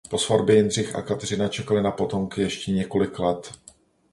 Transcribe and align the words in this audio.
Po 0.09 0.17
svatbě 0.17 0.55
Jindřich 0.55 0.95
a 0.95 1.01
Kateřina 1.01 1.47
čekali 1.47 1.81
na 1.81 1.91
potomky 1.91 2.41
ještě 2.41 2.71
několik 2.71 3.19
let. 3.19 3.51